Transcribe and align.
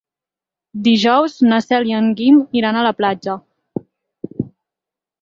Dijous 0.87 1.35
na 1.51 1.59
Cel 1.67 1.87
i 1.91 1.95
en 1.99 2.09
Guim 2.23 2.41
iran 2.63 2.81
a 2.83 2.89
la 2.91 2.97
platja. 3.03 3.39